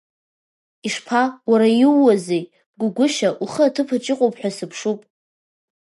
[0.87, 2.43] Ишԥа, уара, иууазеи,
[2.79, 4.99] Гәыгәышьа, ухы аҭыԥаҿ иҟоуп ҳәа сыԥшуп.